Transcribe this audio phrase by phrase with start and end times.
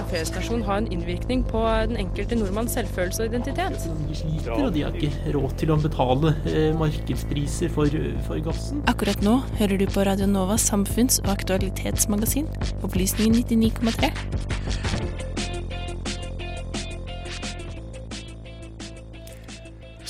[0.00, 3.86] en fredesnasjon ha en innvirkning på den enkelte nordmanns selvfølelse og identitet?
[4.08, 7.92] De sliter, og de har ikke råd til å betale eh, markedspriser for,
[8.26, 8.82] for gassen.
[8.90, 12.50] Akkurat nå hører du på Radio Novas samfunns- og aktualitetsmagasin,
[12.86, 14.12] Opplysningen 99,3.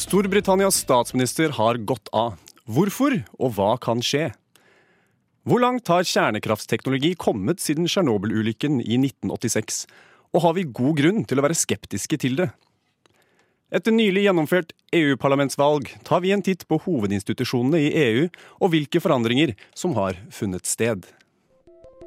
[0.07, 2.37] Storbritannias statsminister har gått av.
[2.67, 4.29] Hvorfor, og hva kan skje?
[5.47, 9.85] Hvor langt har kjernekraftsteknologi kommet siden Tsjernobyl-ulykken i 1986?
[10.35, 12.49] Og har vi god grunn til å være skeptiske til det?
[13.71, 18.27] Etter nylig gjennomført EU-parlamentsvalg tar vi en titt på hovedinstitusjonene i EU
[18.59, 21.07] og hvilke forandringer som har funnet sted.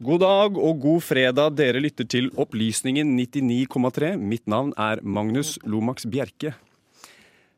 [0.00, 1.58] God dag og god fredag.
[1.58, 4.14] Dere lytter til Opplysningen 99,3.
[4.16, 6.54] Mitt navn er Magnus Lomax Bjerke.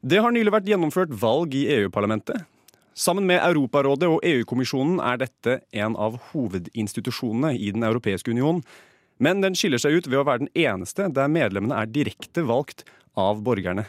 [0.03, 2.43] Det har nylig vært gjennomført valg i EU-parlamentet.
[2.99, 8.59] Sammen med Europarådet og EU-kommisjonen er dette en av hovedinstitusjonene i Den europeiske union.
[9.23, 12.83] Men den skiller seg ut ved å være den eneste der medlemmene er direkte valgt
[13.15, 13.87] av borgerne.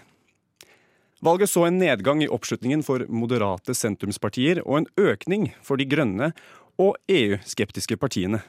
[1.25, 6.35] Valget så en nedgang i oppslutningen for moderate sentrumspartier og en økning for de grønne
[6.77, 8.41] og EU-skeptiske partiene.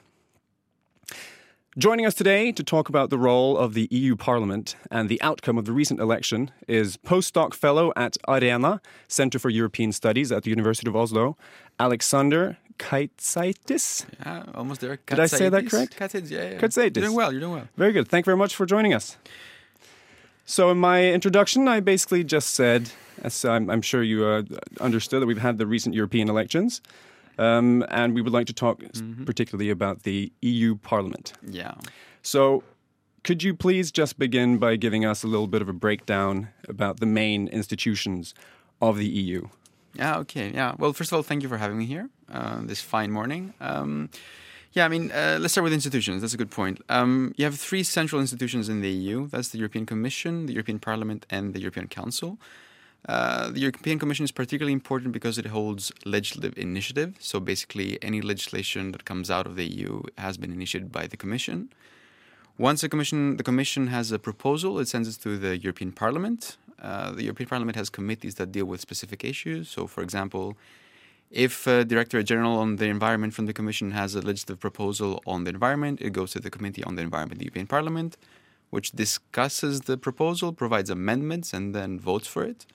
[1.76, 5.58] Joining us today to talk about the role of the EU Parliament and the outcome
[5.58, 10.50] of the recent election is postdoc fellow at Arena, Center for European Studies at the
[10.50, 11.36] University of Oslo,
[11.80, 14.06] Alexander Kaitzaitis.
[14.24, 14.98] Yeah, almost there.
[15.06, 15.70] Did I say that Katsaitis.
[15.70, 15.98] correct?
[15.98, 16.58] Katsaitis, yeah, yeah.
[16.60, 16.96] Katsaitis.
[16.96, 17.68] You're doing well, you're doing well.
[17.76, 18.06] Very good.
[18.06, 19.16] Thank you very much for joining us.
[20.46, 22.90] So, in my introduction, I basically just said,
[23.22, 24.42] as I'm, I'm sure you uh,
[24.80, 26.82] understood, that we've had the recent European elections.
[27.38, 31.32] Um, and we would like to talk s- particularly about the EU Parliament.
[31.46, 31.74] Yeah.
[32.22, 32.62] So,
[33.22, 37.00] could you please just begin by giving us a little bit of a breakdown about
[37.00, 38.34] the main institutions
[38.80, 39.48] of the EU?
[39.94, 40.50] Yeah, okay.
[40.52, 40.74] Yeah.
[40.78, 43.54] Well, first of all, thank you for having me here uh, this fine morning.
[43.60, 44.10] Um,
[44.72, 46.20] yeah, I mean, uh, let's start with institutions.
[46.20, 46.80] That's a good point.
[46.88, 50.80] Um, you have three central institutions in the EU that's the European Commission, the European
[50.80, 52.38] Parliament, and the European Council.
[53.06, 57.14] Uh, the European Commission is particularly important because it holds legislative initiative.
[57.18, 61.16] So basically, any legislation that comes out of the EU has been initiated by the
[61.16, 61.70] Commission.
[62.56, 66.56] Once the commission the commission has a proposal, it sends it to the European Parliament.
[66.80, 69.68] Uh, the European Parliament has committees that deal with specific issues.
[69.68, 70.56] So, for example,
[71.30, 75.42] if uh, Director General on the Environment from the Commission has a legislative proposal on
[75.42, 78.16] the environment, it goes to the Committee on the Environment the European Parliament,
[78.70, 82.66] which discusses the proposal, provides amendments, and then votes for it.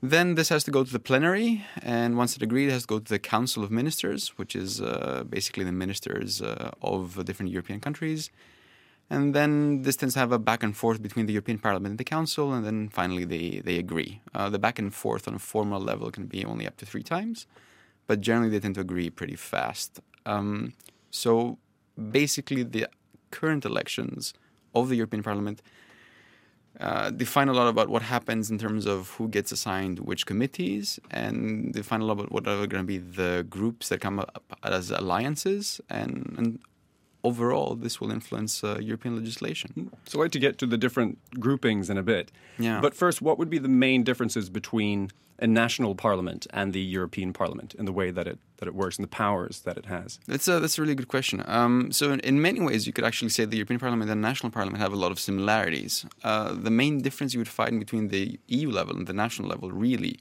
[0.00, 2.88] Then this has to go to the plenary, and once it agreed, it has to
[2.88, 7.50] go to the Council of Ministers, which is uh, basically the ministers uh, of different
[7.50, 8.30] European countries.
[9.10, 11.98] And then this tends to have a back and forth between the European Parliament and
[11.98, 14.20] the Council, and then finally they, they agree.
[14.34, 17.02] Uh, the back and forth on a formal level can be only up to three
[17.02, 17.46] times,
[18.06, 19.98] but generally they tend to agree pretty fast.
[20.26, 20.74] Um,
[21.10, 21.58] so
[22.10, 22.86] basically, the
[23.32, 24.32] current elections
[24.74, 25.60] of the European Parliament
[26.80, 31.00] uh, define a lot about what happens in terms of who gets assigned which committees,
[31.10, 34.42] and define a lot about what are going to be the groups that come up
[34.62, 36.58] as alliances, and, and
[37.24, 39.90] overall, this will influence uh, European legislation.
[40.06, 42.30] So, I'd like to get to the different groupings in a bit.
[42.58, 42.80] Yeah.
[42.80, 47.32] But first, what would be the main differences between a national parliament and the European
[47.32, 50.18] Parliament in the way that it that it works and the powers that it has?
[50.26, 51.44] That's a that's a really good question.
[51.46, 54.28] Um, so in, in many ways, you could actually say the European Parliament and the
[54.28, 56.04] national parliament have a lot of similarities.
[56.24, 59.70] Uh, the main difference you would find between the EU level and the national level,
[59.70, 60.18] really,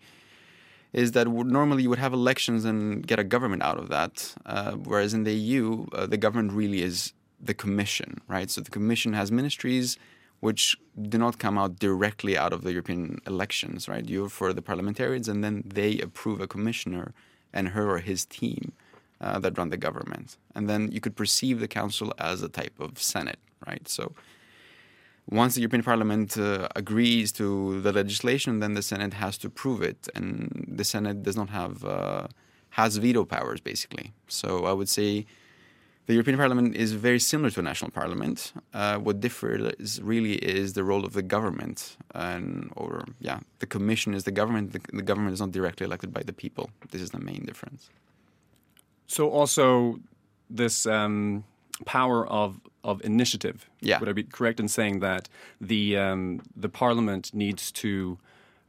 [0.94, 4.72] is that normally you would have elections and get a government out of that, uh,
[4.74, 8.50] whereas in the EU, uh, the government really is the Commission, right?
[8.50, 9.98] So the Commission has ministries
[10.40, 10.78] which
[11.10, 14.08] do not come out directly out of the European elections, right?
[14.08, 17.14] You're for the parliamentarians, and then they approve a commissioner
[17.54, 18.74] and her or his team
[19.20, 20.38] uh, that run the government.
[20.54, 23.88] And then you could perceive the council as a type of senate, right?
[23.88, 24.14] So
[25.30, 29.82] once the European Parliament uh, agrees to the legislation, then the Senate has to approve
[29.82, 32.28] it, and the Senate does not have uh,
[32.72, 34.14] has veto powers basically.
[34.28, 35.26] So I would say
[36.08, 38.54] The European Parliament is very similar to a national parliament.
[38.74, 44.14] Uh, what differs really is the role of the government, and or yeah, the Commission
[44.14, 44.72] is the government.
[44.72, 46.70] The, the government is not directly elected by the people.
[46.92, 47.90] This is the main difference.
[49.08, 50.00] So also
[50.50, 51.44] this um,
[51.84, 53.70] power of of initiative.
[53.82, 54.00] Yeah.
[54.00, 55.30] Would I be correct in saying that
[55.60, 58.18] the um, the Parliament needs to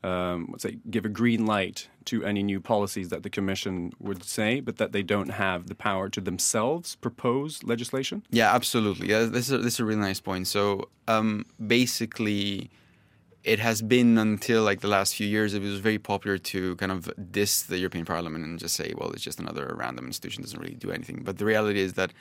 [0.04, 4.24] um, let's say give a green light to any new policies that the Commission would
[4.24, 8.22] say, but that they don't have the power to themselves propose legislation?
[8.30, 9.08] Yeah, absolutely.
[9.08, 10.46] Yeah, this is a, this is a really nice point.
[10.46, 12.70] So um, basically,
[13.44, 16.92] it has been until like the last few years, it was very popular to kind
[16.92, 20.60] of diss the European Parliament and just say, well, it's just another random institution, doesn't
[20.60, 21.22] really do anything.
[21.24, 22.12] But the reality is that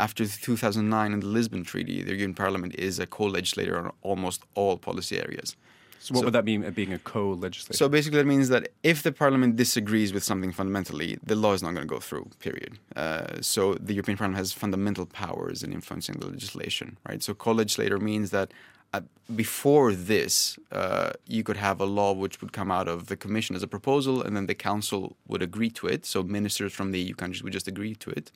[0.00, 4.76] after 2009 and the Lisbon Treaty, the European Parliament is a co-legislator on almost all
[4.78, 5.56] policy areas.
[6.00, 7.76] So what So- would that mean, being a co-legislator?
[7.76, 11.62] So basically, that means that if the parliament disagrees with something fundamentally, the law is
[11.62, 12.26] not going to go through.
[12.38, 12.72] Period.
[12.96, 17.22] Uh, so the European Parliament has fundamental powers in influencing the legislation, right?
[17.22, 18.48] So co-legislator means that
[18.92, 19.02] uh,
[19.36, 23.54] before this, uh, you could have a law which would come out of the Commission
[23.54, 26.04] as a proposal, and then the Council would agree to it.
[26.06, 28.32] So ministers from the EU countries would just agree to it.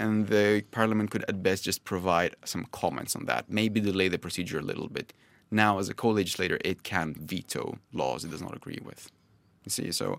[0.00, 4.18] And the Parliament could at best just provide some comments on that, maybe delay the
[4.26, 5.12] procedure a little bit.
[5.50, 9.10] Now, as a co-legislator, it can veto laws it does not agree with.
[9.64, 10.18] You see, so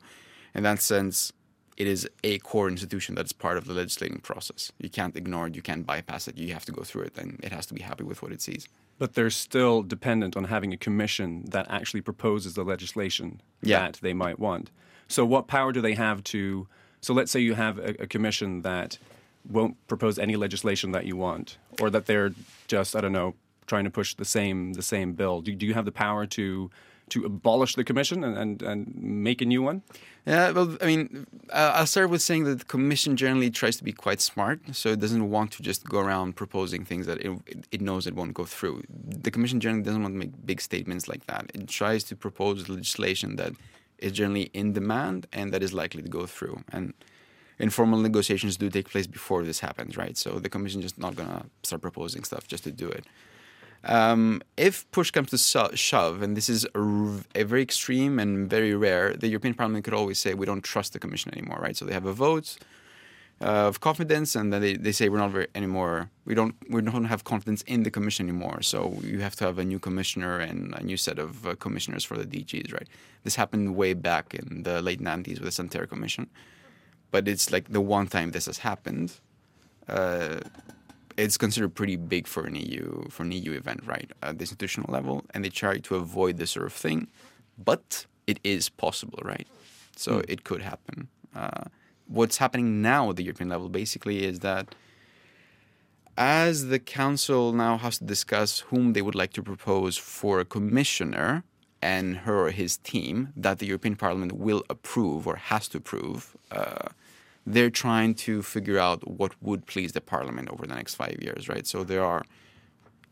[0.53, 1.33] in that sense,
[1.77, 4.71] it is a core institution that is part of the legislating process.
[4.77, 7.39] You can't ignore it, you can't bypass it, you have to go through it, and
[7.41, 8.67] it has to be happy with what it sees.
[8.99, 13.79] But they're still dependent on having a commission that actually proposes the legislation Yeah.
[13.87, 14.69] that they might want.
[15.07, 16.67] So, what power do they have to?
[17.01, 18.99] So, let's say you have a, a commission that
[19.49, 22.33] won't propose any legislation that you want, or that they're
[22.67, 23.35] just, I don't know,
[23.67, 25.41] trying to push the same the same bill.
[25.41, 26.69] Do, do you have the power to
[27.09, 29.83] to abolish the commission and, and, and make a new one?
[30.25, 33.83] Yeah, well, I mean, uh, I'll start with saying that the Commission generally tries to
[33.83, 37.31] be quite smart, so it doesn't want to just go around proposing things that it,
[37.71, 38.83] it knows it won't go through.
[38.89, 41.51] The Commission generally doesn't want to make big statements like that.
[41.53, 43.53] It tries to propose legislation that
[43.97, 46.63] is generally in demand and that is likely to go through.
[46.71, 46.93] And
[47.61, 50.17] informal negotiations do take place before this happens, right?
[50.17, 53.05] So the Commission just not gonna start proposing stuff just to do it.
[53.83, 58.19] Um, if push comes to so- shove, and this is a, r- a very extreme
[58.19, 61.59] and very rare, the European Parliament could always say we don't trust the Commission anymore,
[61.59, 61.75] right?
[61.75, 62.57] So they have a vote
[63.41, 66.11] uh, of confidence, and then they, they say we're not very anymore.
[66.25, 68.61] We don't we don't have confidence in the Commission anymore.
[68.61, 72.03] So you have to have a new commissioner and a new set of uh, commissioners
[72.03, 72.87] for the DGs, right?
[73.23, 76.29] This happened way back in the late '90s with the Santerre Commission,
[77.11, 79.19] but it's like the one time this has happened.
[79.87, 80.39] Uh,
[81.17, 84.91] it's considered pretty big for an EU for an EU event, right, at the institutional
[84.91, 87.07] level, and they try to avoid this sort of thing,
[87.57, 89.47] but it is possible, right?
[89.95, 91.09] So it could happen.
[91.35, 91.65] Uh,
[92.07, 94.73] what's happening now at the European level basically is that
[96.17, 100.45] as the council now has to discuss whom they would like to propose for a
[100.45, 101.43] commissioner
[101.81, 106.37] and her or his team that the European Parliament will approve or has to approve,
[106.51, 106.89] uh,
[107.45, 111.49] they're trying to figure out what would please the Parliament over the next five years,
[111.49, 111.65] right?
[111.65, 112.23] So there are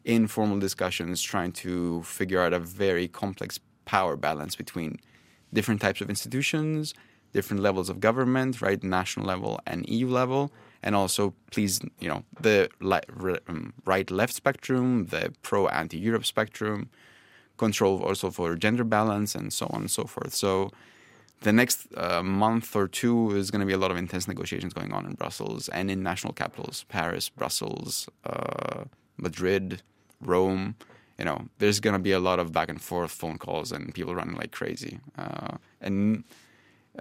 [0.05, 4.99] informal discussions trying to figure out a very complex power balance between
[5.51, 6.93] different types of institutions,
[7.33, 10.51] different levels of government, right, national level and EU level,
[10.83, 12.69] and also please, you know, the
[13.47, 16.89] um, right-left spectrum, the pro-anti-Europe spectrum,
[17.59, 20.33] control also for gender balance, and so on and so forth.
[20.33, 20.71] So
[21.41, 24.73] the next uh, month or two is going to be a lot of intense negotiations
[24.73, 28.83] going on in Brussels and in national capitals, Paris, Brussels, uh,
[29.17, 29.81] Madrid,
[30.19, 30.75] Rome.
[31.17, 33.93] You know, there's going to be a lot of back and forth phone calls and
[33.93, 34.99] people running like crazy.
[35.17, 36.23] Uh, and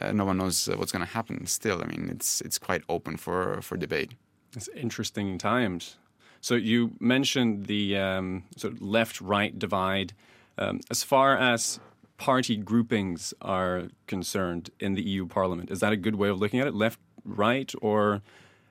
[0.01, 1.83] uh, no one knows uh, what's going to happen still.
[1.83, 4.11] I mean, it's it's quite open for, for debate.
[4.57, 5.97] It's interesting times.
[6.41, 10.13] So you mentioned the um, sort of left-right divide.
[10.59, 11.81] Um, as far as
[12.17, 16.61] party groupings are concerned in the EU Parliament, is that a good way of looking
[16.61, 16.75] at it?
[16.75, 18.23] Left, right, or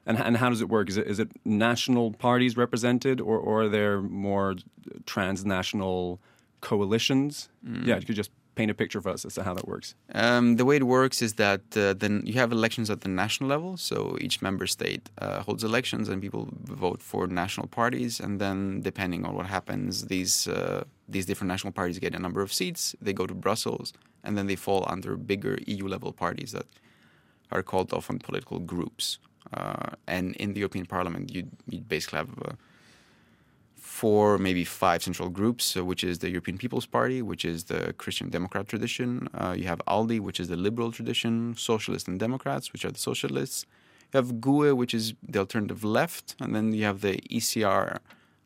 [0.05, 0.89] and, and how does it work?
[0.89, 4.55] Is it is it national parties represented, or, or are there more
[5.05, 6.19] transnational
[6.61, 7.49] coalitions?
[7.85, 9.95] Yeah, you could just paint a picture for us as to how that works.
[10.13, 13.49] Um, the way it works is that uh, then you have elections at the national
[13.49, 13.77] level.
[13.77, 16.49] So each member state uh, holds elections, and people
[16.85, 18.19] vote for national parties.
[18.19, 22.41] And then, depending on what happens, these uh, these different national parties get a number
[22.41, 22.95] of seats.
[23.01, 26.67] They go to Brussels, and then they fall under bigger EU level parties that
[27.51, 29.19] are called often political groups.
[29.53, 32.51] Uh, and in the European Parliament, you you basically have uh,
[33.97, 37.93] four, maybe five central groups, uh, which is the European People's Party, which is the
[37.93, 39.29] Christian Democrat tradition.
[39.33, 42.99] Uh, you have ALDE, which is the liberal tradition, Socialists and Democrats, which are the
[42.99, 43.65] socialists.
[44.11, 47.99] You have GUE, which is the alternative left, and then you have the ECR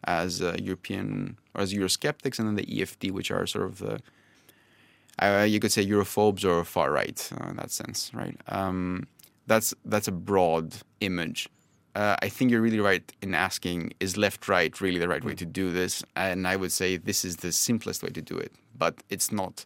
[0.06, 4.00] as uh, European or as Eurosceptics, and then the EFD, which are sort of the
[5.20, 8.38] uh, you could say Europhobes or far right uh, in that sense, right?
[8.48, 9.08] Um,
[9.48, 11.50] that's that's a broad image.
[11.94, 15.36] Uh, I think you're really right in asking: Is left right really the right way
[15.36, 16.04] to do this?
[16.16, 19.66] And I would say this is the simplest way to do it, but it's not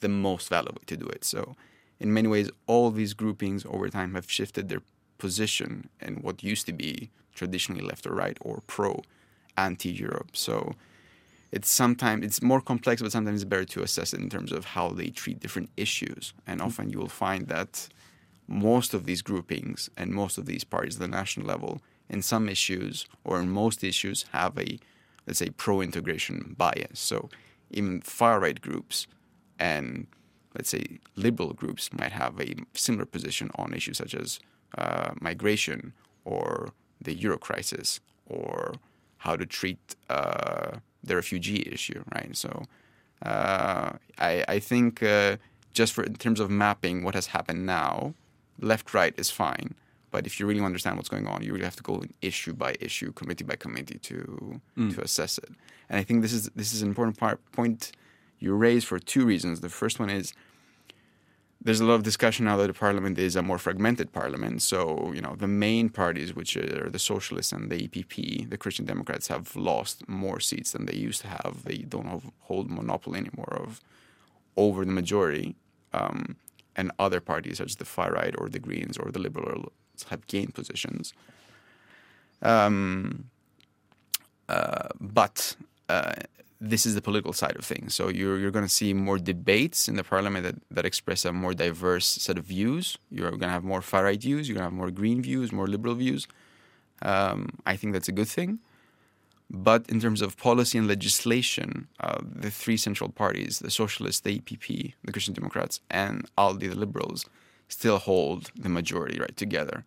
[0.00, 1.24] the most valid way to do it.
[1.24, 1.54] So,
[1.98, 4.82] in many ways, all these groupings over time have shifted their
[5.18, 9.02] position in what used to be traditionally left or right or pro
[9.56, 10.36] anti-Europe.
[10.36, 10.74] So
[11.52, 14.64] it's sometimes it's more complex, but sometimes it's better to assess it in terms of
[14.64, 16.32] how they treat different issues.
[16.46, 17.88] And often you will find that
[18.46, 22.48] most of these groupings and most of these parties at the national level, in some
[22.48, 24.78] issues or in most issues, have a
[25.26, 26.98] let's say pro-integration bias.
[26.98, 27.28] So
[27.70, 29.06] even far-right groups
[29.58, 30.06] and
[30.54, 34.40] let's say liberal groups might have a similar position on issues such as
[34.76, 35.92] uh, migration
[36.24, 38.74] or the euro crisis or
[39.20, 40.72] how to treat uh,
[41.04, 42.34] the refugee issue, right?
[42.36, 42.64] So
[43.24, 45.36] uh, I, I, think uh,
[45.74, 48.14] just for in terms of mapping what has happened now,
[48.60, 49.74] left right is fine.
[50.10, 52.74] But if you really understand what's going on, you really have to go issue by
[52.80, 54.94] issue, committee by committee to mm.
[54.94, 55.50] to assess it.
[55.88, 57.92] And I think this is this is an important part, point
[58.38, 59.60] you raise for two reasons.
[59.60, 60.32] The first one is
[61.62, 64.62] there's a lot of discussion now that the parliament is a more fragmented parliament.
[64.62, 68.86] So, you know, the main parties, which are the socialists and the EPP, the Christian
[68.86, 71.64] Democrats, have lost more seats than they used to have.
[71.64, 73.82] They don't have, hold monopoly anymore of
[74.56, 75.54] over the majority.
[75.92, 76.36] Um,
[76.76, 79.72] and other parties, such as the far right or the Greens or the Liberals,
[80.08, 81.12] have gained positions.
[82.42, 83.28] Um,
[84.48, 85.56] uh, but
[85.88, 86.14] uh,
[86.60, 87.94] this is the political side of things.
[87.94, 91.32] So you're you're going to see more debates in the parliament that, that express a
[91.32, 92.98] more diverse set of views.
[93.10, 94.48] You're going to have more far right views.
[94.48, 96.28] You're going to have more green views, more liberal views.
[97.02, 98.58] Um, I think that's a good thing.
[99.50, 104.38] But in terms of policy and legislation, uh, the three central parties, the Socialists, the
[104.38, 107.26] EPP, the Christian Democrats, and ALDE, the Liberals,
[107.66, 109.84] still hold the majority right together.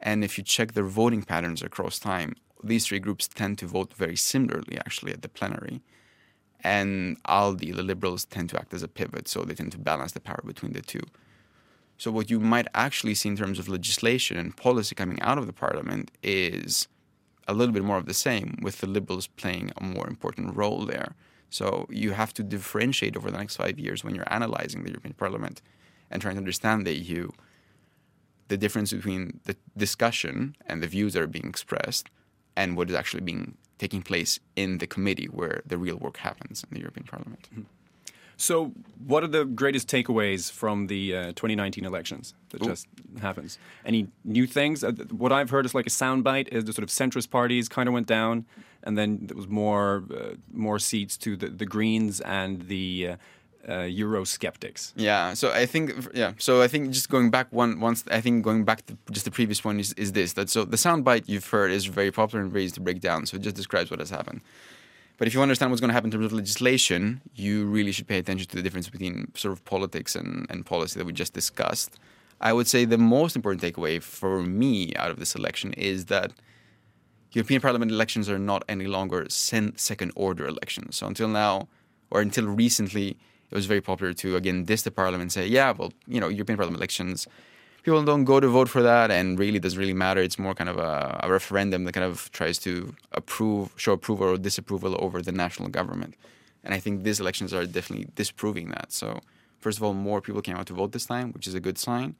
[0.00, 3.92] And if you check their voting patterns across time, these three groups tend to vote
[3.92, 5.82] very similarly, actually, at the plenary.
[6.64, 10.12] And ALDE, the liberals, tend to act as a pivot, so they tend to balance
[10.12, 11.02] the power between the two.
[11.98, 15.46] So, what you might actually see in terms of legislation and policy coming out of
[15.46, 16.88] the parliament is
[17.48, 20.86] a little bit more of the same, with the liberals playing a more important role
[20.86, 21.14] there.
[21.50, 25.14] So, you have to differentiate over the next five years when you're analyzing the European
[25.14, 25.62] Parliament
[26.10, 27.30] and trying to understand the EU
[28.52, 32.10] the difference between the discussion and the views that are being expressed
[32.54, 36.56] and what is actually being taking place in the committee where the real work happens
[36.64, 37.48] in the European Parliament.
[37.50, 37.62] Mm-hmm.
[38.36, 38.72] So,
[39.06, 42.70] what are the greatest takeaways from the uh, 2019 elections that Ooh.
[42.70, 42.86] just
[43.20, 43.58] happens?
[43.84, 44.84] Any new things?
[44.84, 47.88] Uh, what I've heard is like a soundbite is the sort of centrist parties kind
[47.88, 48.46] of went down,
[48.84, 53.16] and then there was more uh, more seats to the, the Greens and the uh,
[53.68, 54.92] uh, Euro skeptics.
[54.96, 58.44] Yeah, so I think yeah, so I think just going back one once I think
[58.44, 61.48] going back to just the previous one is, is this that so the soundbite you've
[61.48, 63.26] heard is very popular and very easy to break down.
[63.26, 64.40] So it just describes what has happened.
[65.18, 68.08] But if you understand what's going to happen in terms of legislation, you really should
[68.08, 71.32] pay attention to the difference between sort of politics and, and policy that we just
[71.32, 71.98] discussed.
[72.40, 76.32] I would say the most important takeaway for me out of this election is that
[77.30, 80.96] European Parliament elections are not any longer second order elections.
[80.96, 81.68] So until now,
[82.10, 83.16] or until recently,
[83.52, 86.28] it was very popular to again diss the parliament and say, yeah, well, you know,
[86.28, 87.28] European Parliament elections,
[87.82, 90.20] people don't go to vote for that, and really doesn't really matter.
[90.22, 94.26] It's more kind of a, a referendum that kind of tries to approve, show approval
[94.28, 96.14] or disapproval over the national government.
[96.64, 98.90] And I think these elections are definitely disproving that.
[98.92, 99.20] So,
[99.58, 101.76] first of all, more people came out to vote this time, which is a good
[101.76, 102.14] sign.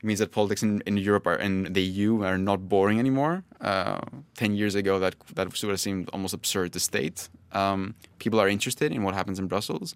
[0.00, 3.44] It means that politics in, in Europe are, and the EU are not boring anymore.
[3.60, 4.00] Uh,
[4.34, 7.28] Ten years ago, that that would have seemed almost absurd to state.
[7.52, 9.94] Um, people are interested in what happens in Brussels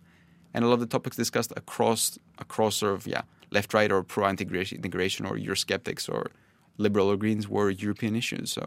[0.59, 3.23] and a lot of the topics discussed across across sort of yeah
[3.53, 6.33] left right or pro integration integration or Eurosceptics or
[6.79, 8.51] liberal or Greens were European issues.
[8.51, 8.65] So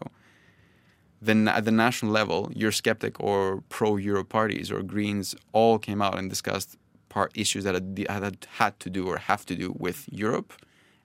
[1.20, 6.18] then at the national level, Eurosceptic or pro Euro parties or Greens all came out
[6.18, 6.78] and discussed
[7.10, 10.50] part issues that had, had had to do or have to do with Europe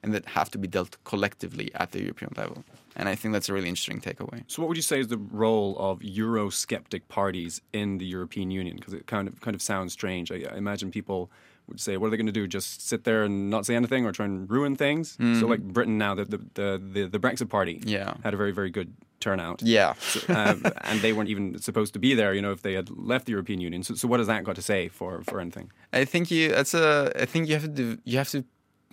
[0.02, 2.64] and that have to be dealt collectively at the European level.
[2.98, 4.42] And I think that's a really interesting takeaway.
[4.48, 8.76] So, what would you say is the role of Eurosceptic parties in the European Union?
[8.76, 10.32] Because it kind of kind of sounds strange.
[10.32, 11.30] I, I, imagine people
[11.68, 12.48] would say, "What are they going to do?
[12.48, 15.38] Just sit there and not say anything, or try and ruin things?" Mm-hmm.
[15.38, 18.14] So, like Britain now, the the, the the, the Brexit Party yeah.
[18.24, 19.62] had a very very good turnout.
[19.62, 22.34] Yeah, so, um, and they weren't even supposed to be there.
[22.34, 23.84] You know, if they had left the European Union.
[23.84, 25.70] So, so what has that got to say for for anything?
[25.92, 27.12] I think you that's a.
[27.14, 28.44] I think you have to you have to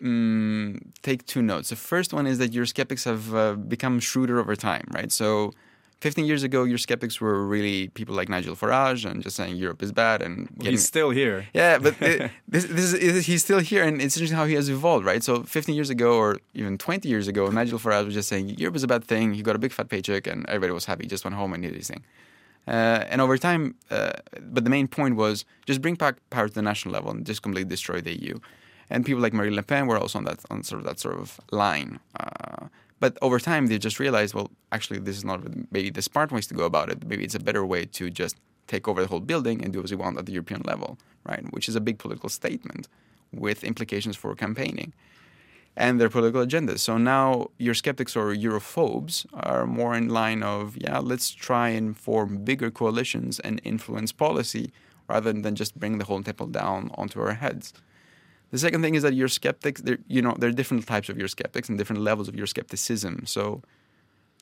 [0.01, 1.69] mm, take two notes.
[1.69, 5.11] The first one is that your skeptics have uh, become shrewder over time, right?
[5.11, 5.51] So
[6.01, 9.81] 15 years ago, your skeptics were really people like Nigel Farage and just saying Europe
[9.81, 11.47] is bad and getting, He's still here.
[11.53, 14.69] yeah, but it, this, this is, he's still here, and it's interesting how he has
[14.69, 15.23] evolved, right?
[15.23, 18.75] So 15 years ago, or even 20 years ago, Nigel Farage was just saying Europe
[18.75, 19.33] is a bad thing.
[19.33, 21.05] He got a big fat paycheck, and everybody was happy.
[21.05, 22.03] He just went home and did his thing.
[22.67, 24.11] Uh, and over time, uh,
[24.41, 27.41] but the main point was just bring back power to the national level and just
[27.41, 28.37] completely destroy the EU.
[28.89, 31.17] And people like Marine Le Pen were also on that on sort of that sort
[31.17, 31.99] of line.
[32.19, 32.67] Uh,
[32.99, 36.47] but over time, they just realized, well, actually, this is not maybe the smart ways
[36.47, 37.05] to go about it.
[37.05, 38.37] Maybe it's a better way to just
[38.67, 41.43] take over the whole building and do as we want at the European level, right?
[41.53, 42.87] Which is a big political statement
[43.33, 44.93] with implications for campaigning
[45.77, 46.79] and their political agendas.
[46.79, 51.97] So now your skeptics or Europhobes are more in line of, yeah, let's try and
[51.97, 54.71] form bigger coalitions and influence policy
[55.07, 57.73] rather than just bring the whole temple down onto our heads.
[58.55, 61.27] The second thing is that your skeptics, you know, there are different types of your
[61.27, 63.25] skeptics and different levels of your skepticism.
[63.25, 63.62] So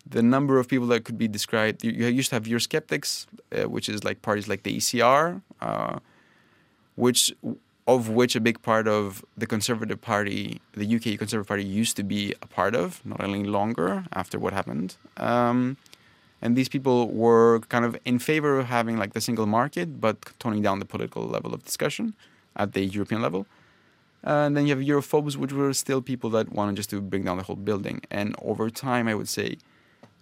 [0.07, 3.67] the number of people that could be described, you, used to have your skeptics, uh,
[3.67, 5.97] which is like parties like the ECR, uh,
[6.93, 7.33] which
[7.87, 12.03] of which a big part of the Conservative Party, the UK Conservative Party, used to
[12.03, 14.95] be a part of, not any longer after what happened.
[15.17, 15.77] Um,
[16.39, 20.17] and these people were kind of in favor of having like the single market, but
[20.37, 22.13] toning down the political level of discussion
[22.55, 23.47] at the European level.
[24.25, 27.23] Uh, and then you have Europhobes, which were still people that wanted just to bring
[27.25, 28.01] down the whole building.
[28.09, 29.57] And over time, I would say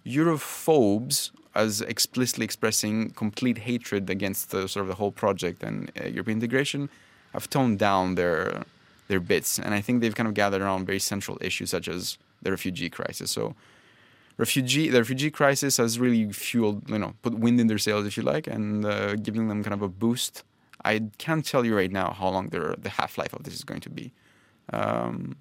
[0.04, 6.06] Europhobes, as explicitly expressing complete hatred against the, sort of the whole project and uh,
[6.06, 6.88] European integration,
[7.32, 8.64] have toned down their
[9.08, 12.18] their bits, and I think they've kind of gathered around very central issues such as
[12.40, 13.30] the refugee crisis.
[13.30, 13.54] So,
[14.38, 18.16] refugee the refugee crisis has really fueled, you know, put wind in their sails, if
[18.16, 20.44] you like, and uh, giving them kind of a boost.
[20.84, 23.80] I can't tell you right now how long the half life of this is going
[23.80, 24.12] to be,
[24.72, 25.36] um,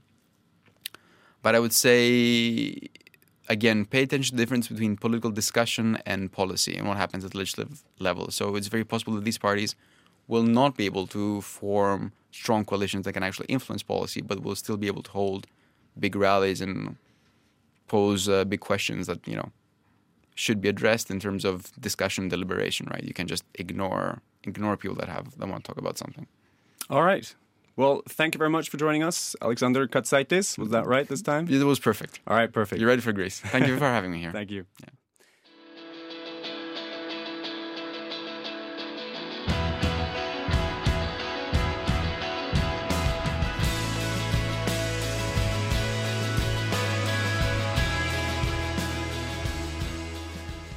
[1.42, 2.90] but I would say.
[3.50, 7.32] Again, pay attention to the difference between political discussion and policy and what happens at
[7.32, 8.32] the legislative level.
[8.32, 9.76] So it's very possible that these parties
[10.30, 14.56] will not be able to form strong coalitions that can actually influence policy, but will
[14.56, 15.48] still be able to hold
[16.00, 16.96] big rallies and
[17.88, 19.52] pose uh, big questions that you know
[20.36, 22.88] should be addressed in terms of discussion deliberation.
[22.92, 23.04] Right?
[23.04, 26.28] You can just ignore ignore people that have that want to talk about something.
[26.90, 27.34] All right.
[27.78, 30.58] Well, thank you very much for joining us, Alexander Katsaitis.
[30.58, 31.48] Was that right this time?
[31.50, 32.20] It was perfect.
[32.28, 32.80] All right, perfect.
[32.80, 33.40] You're ready for Greece.
[33.40, 34.32] Thank you for having me here.
[34.40, 34.66] thank you.
[34.82, 34.90] Yeah.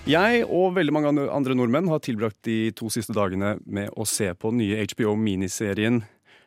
[0.05, 4.27] Jeg og veldig mange andre nordmenn har tilbrakt de to siste dagene med å se
[4.37, 6.03] på den nye HBO-miniserien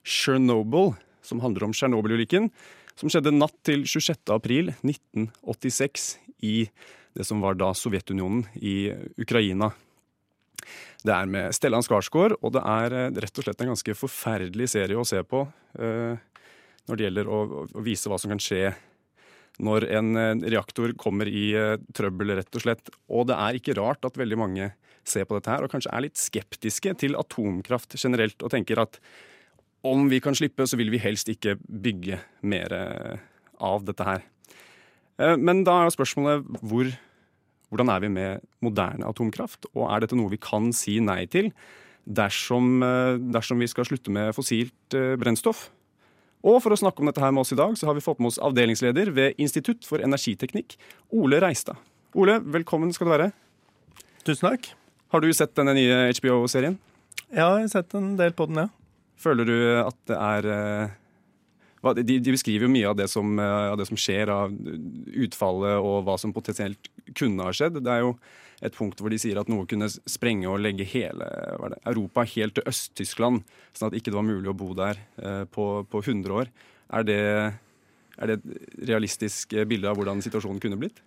[0.06, 0.92] Chernobyl,
[1.26, 2.52] som handler om Tsjernobyl-ulykken,
[2.94, 4.30] som skjedde natt til 26.
[4.36, 6.06] april 1986
[6.46, 6.68] i
[7.18, 9.72] det som var da Sovjetunionen i Ukraina.
[11.02, 14.70] Det er med Stellan Skarsgård, og det er eh, rett og slett en ganske forferdelig
[14.76, 15.48] serie å se på
[15.82, 16.14] eh,
[16.88, 17.40] når det gjelder å,
[17.82, 18.70] vise hva som kan skje
[19.64, 22.92] når en eh, reaktor kommer i eh, trøbbel, rett og slett.
[23.10, 24.72] Og det er ikke rart at veldig mange
[25.08, 29.00] ser på dette her og kanskje er litt skeptiske til atomkraft generelt og tenker at
[29.88, 33.26] om vi kan slippe, så vil vi helst ikke bygge mer eh,
[33.64, 34.26] av dette her.
[35.18, 36.90] Men da er jo spørsmålet hvor,
[37.72, 39.66] hvordan er vi med moderne atomkraft?
[39.72, 41.50] Og er dette noe vi kan si nei til
[42.06, 42.84] dersom,
[43.34, 45.64] dersom vi skal slutte med fossilt brennstoff?
[46.46, 48.22] Og for å snakke om dette her med oss i dag, så har vi fått
[48.22, 50.78] med oss avdelingsleder ved Institutt for energiteknikk,
[51.16, 51.80] Ole Reistad.
[52.18, 53.32] Ole, velkommen skal du være.
[54.28, 54.70] Tusen takk.
[55.14, 56.78] Har du sett denne nye HBO-serien?
[57.32, 58.70] Ja, jeg har sett en del på den, ja.
[59.18, 60.96] Føler du at det er eh,
[61.98, 64.54] de, beskriver jo mye av det, som, eh, av det, som, skjer, av
[65.26, 67.82] utfallet og hva som potensielt kunne ha skjedd.
[67.82, 68.14] Det er jo
[68.66, 72.58] et punkt hvor de sier at noe kunne sprenge og legge hele det, Europa helt
[72.58, 73.44] til Øst-Tyskland,
[73.78, 76.52] sånn at ikke det var mulig å bo der eh, på, på 100 år.
[76.98, 77.22] Er det,
[78.18, 81.04] er det et realistisk bilde av hvordan situasjonen kunne blitt?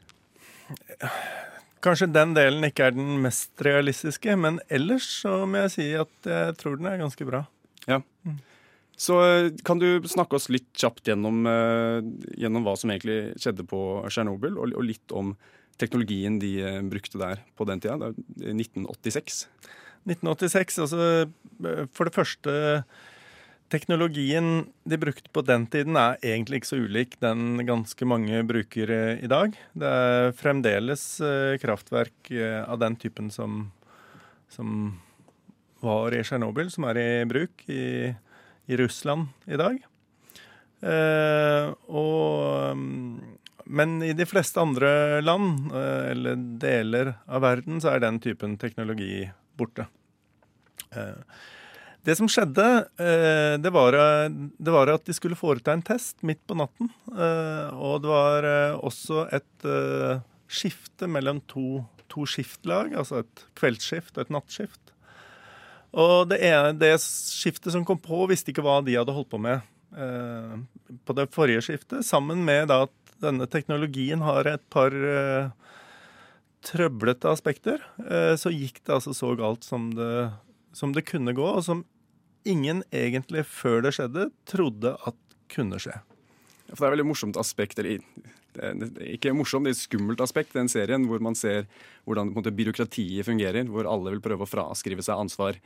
[1.83, 6.31] Kanskje den delen ikke er den mest realistiske, men ellers så må jeg si at
[6.31, 7.47] jeg tror den er ganske bra.
[7.89, 8.03] Ja.
[8.29, 8.39] Mm.
[9.01, 11.43] Så eh, kan du snakke oss litt kjapt gjennom,
[12.39, 15.33] gjennom hva som egentlig skjedde på Tsjernobyl, og, og, litt om
[15.81, 19.47] teknologien de uh, brukte der på den tida, 1986?
[20.09, 21.29] 1986, altså
[21.93, 22.53] for det første
[23.71, 28.91] Teknologien de brukte på den tiden er egentlig ikke så ulik den ganske mange bruker
[29.23, 29.55] i dag.
[29.79, 31.05] Det er fremdeles
[31.63, 32.33] kraftverk
[32.65, 33.69] av den typen som,
[34.51, 34.97] som
[35.87, 37.85] var i Tsjernobyl, som er i bruk i
[38.71, 39.79] i Russland i dag.
[40.81, 43.40] Eh, og, mm,
[43.71, 48.57] men i de fleste andre land, eh, eller deler av verden, så er den typen
[48.59, 49.29] teknologi
[49.59, 49.87] borte.
[50.91, 51.23] Eh,
[52.03, 52.67] det som skjedde,
[52.99, 56.91] eh, det var, det var, at de skulle foreta en test midt på natten.
[57.11, 58.49] Og det var
[58.81, 59.67] også et
[60.51, 64.95] skifte mellom to, to skiftlag, altså et kveldsskift og et nattskift.
[65.93, 69.39] Og det, ene, det skiftet som kom på, visste ikke hva de hadde holdt på
[69.43, 72.07] med på det forrige skiftet.
[72.07, 72.85] Sammen med da,
[73.23, 75.51] denne teknologien har et par uh,
[76.67, 80.31] trøblete aspekter, Uh, så gikk det altså så galt som det,
[80.77, 81.85] som det kunne gå, og som
[82.49, 85.19] ingen egentlig før det skjedde, trodde at
[85.53, 85.97] kunne skje.
[86.71, 88.01] Ja, for Det er veldig morsomt aspekt, eller
[89.07, 91.69] ikke morsomt, det er et skummelt aspekt, den serien hvor man ser
[92.07, 95.61] hvordan måte, byråkratiet fungerer, hvor alle vil prøve å fraskrive seg ansvar.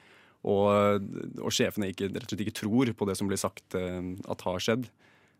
[0.44, 1.00] Og,
[1.40, 4.44] og sjefene ikke, rett og slett ikke tror på det som blir sagt uh, at
[4.44, 4.90] har skjedd.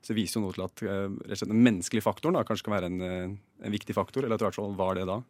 [0.05, 2.91] Så det viser jo noe til at uh, den menneskelige faktoren da, kanskje kan være
[2.91, 4.27] en, uh, en viktig faktor.
[4.27, 5.23] Eller at hvert fall var det da.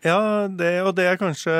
[0.00, 1.58] Ja, det, og det er kanskje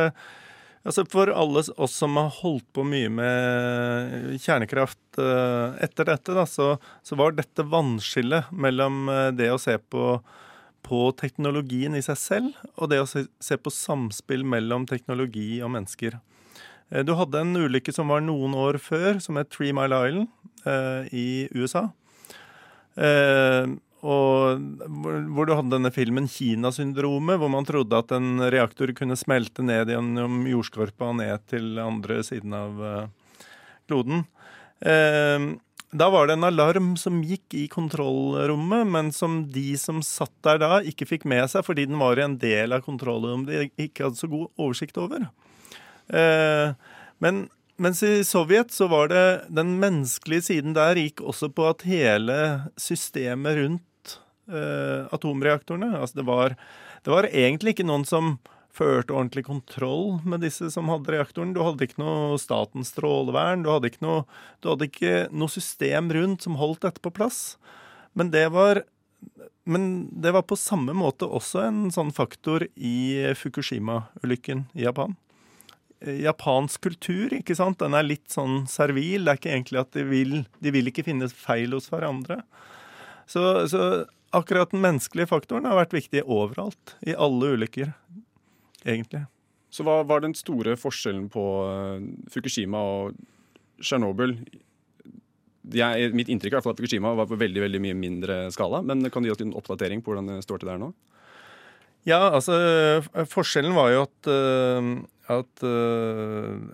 [0.85, 6.45] Altså For alle oss som har holdt på mye med kjernekraft uh, etter dette, da,
[6.45, 10.19] så, så, var dette vannskillet mellom det å se på,
[10.85, 15.73] på, teknologien i seg selv, og det å se, se på samspill mellom teknologi og
[15.73, 16.21] mennesker.
[17.09, 21.49] Du hadde en ulykke som var noen år før, som het Three Mile Island i
[21.57, 21.87] USA.
[24.05, 24.61] Og
[25.33, 29.89] hvor du hadde denne filmen 'Kinasyndromet', hvor man trodde at en reaktor kunne smelte ned
[29.89, 33.07] gjennom jordskorpa og ned til andre siden av uh,
[33.89, 34.27] kloden.
[34.85, 35.57] Uh,
[35.95, 40.61] da var det en alarm som gikk i kontrollrommet, men som de som satt der
[40.61, 44.09] da, ikke fikk med seg fordi den var i en del av kontrollrommet de ikke
[44.09, 45.31] hadde så god oversikt over.
[47.23, 47.45] Men
[47.77, 52.37] mens i Sovjet så var det den menneskelige siden der gikk også på at hele
[52.81, 54.17] systemet rundt
[54.51, 55.95] eh, atomreaktorene.
[55.99, 56.57] Altså det var,
[57.03, 58.37] det var egentlig ikke noen som
[58.75, 61.55] førte ordentlig kontroll med disse som hadde reaktoren.
[61.55, 64.25] Du hadde ikke noe Statens strålevern, du hadde ikke noe,
[64.67, 67.55] hadde ikke noe system rundt som holdt dette på plass.
[68.19, 68.85] Men det var
[69.65, 75.15] men det var på samme måte også en sånn faktor i Fukushima-ulykken i Japan.
[76.05, 77.79] Japansk kultur ikke sant?
[77.81, 79.25] Den er litt sånn servil.
[79.25, 82.43] Det er ikke egentlig at de vil, de vil ikke finne feil hos hverandre.
[83.31, 83.41] Så,
[83.73, 84.05] så
[84.37, 86.97] akkurat den menneskelige faktoren har vært viktig overalt.
[87.07, 87.95] I alle ulykker,
[88.85, 89.25] egentlig.
[89.75, 93.17] Så hva var den store forskjellen på eh, Fukushima og
[93.83, 94.37] Tsjernobyl?
[96.15, 98.85] Mitt inntrykk er at Fukushima var på veldig veldig mye mindre skala.
[98.87, 100.93] Men kan du gi oss en oppdatering på hvordan det står til der nå?
[102.05, 102.55] Ja, altså
[103.33, 104.91] Forskjellen var jo at, uh,
[105.33, 105.65] at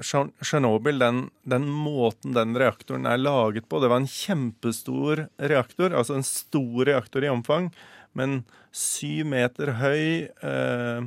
[0.02, 1.20] Tsjernobyl, uh, den,
[1.54, 6.82] den, måten den reaktoren er laget på Det var en kjempestor reaktor, altså en stor
[6.88, 7.70] reaktor i omfang,
[8.18, 8.42] men
[8.74, 11.06] syv meter høy uh,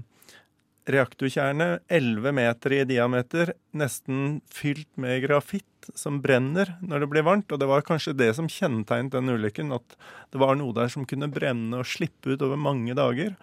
[0.90, 7.52] reaktorkjerne, elleve meter i diameter, nesten fylt med grafitt som brenner når det blir varmt.
[7.52, 9.96] Og det var kanskje det som kjennetegnet den ulykken, at
[10.34, 13.36] det var noe der som kunne brenne og slippe ut over mange dager.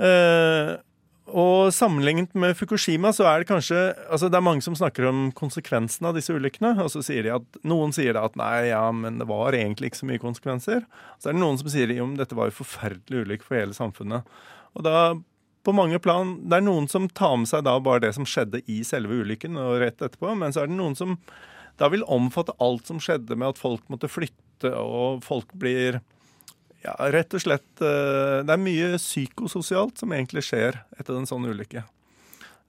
[0.00, 0.76] Uh,
[1.26, 5.24] og sammenlignet med Fukushima så er det kanskje altså Det er mange som snakker om
[5.34, 6.76] konsekvensene av disse ulykkene.
[6.84, 9.90] Og så sier de at noen sier da at nei, ja, men det var egentlig
[9.90, 10.86] ikke så mye konsekvenser.
[11.18, 14.28] Så er det noen som sier at dette var jo forferdelig ulykke for hele samfunnet.
[14.78, 15.00] Og da
[15.66, 18.62] på mange plan Det er noen som tar med seg da bare det som skjedde
[18.70, 21.16] i selve ulykken og rett etterpå, men så er det noen som
[21.76, 25.98] da vil omfatte alt som skjedde med at folk måtte flytte, og folk blir
[26.86, 31.48] ja, rett og slett eh, Det er mye psykososialt som egentlig skjer etter en sånn
[31.50, 31.82] ulykke.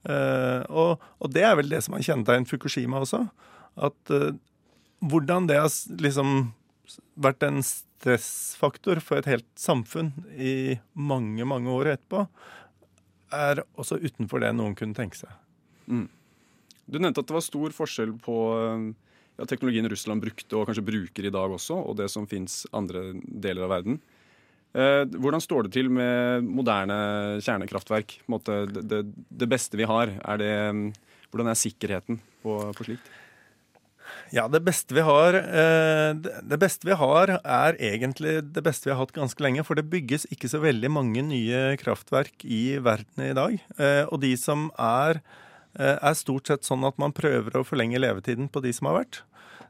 [0.08, 3.24] Eh, og, og det er vel det som har kjennetegnet Fukushima også.
[3.78, 4.32] At uh,
[4.98, 5.70] hvordan det har
[6.02, 6.50] liksom
[7.14, 12.24] vært en stressfaktor for et helt samfunn i mange, mange år etterpå,
[13.34, 15.30] er også utenfor det noen kunne tenke seg.
[15.86, 16.08] Mm.
[16.88, 18.38] Du nevnte at det var stor forskjell på
[19.38, 23.12] ja, teknologien Russland brukte og kanskje bruker i dag også, og det som fins andre
[23.16, 24.00] deler av verden.
[24.76, 28.18] Eh, hvordan står det til med moderne kjernekraftverk?
[28.28, 30.52] Måte, det, det, beste vi har, er det,
[31.30, 33.08] hvordan er sikkerheten på, på slikt?
[34.32, 38.94] Ja, det beste vi har eh, Det beste vi har, er egentlig det beste vi
[38.94, 39.64] har hatt ganske lenge.
[39.64, 43.58] For det bygges ikke så veldig mange nye kraftverk i verden i dag.
[43.78, 45.22] Eh, og de som er,
[45.76, 49.22] er stort sett sånn at man prøver å forlenge levetiden på de som har vært.